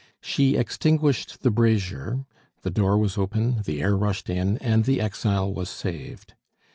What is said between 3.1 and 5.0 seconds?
open, the air rushed in, and the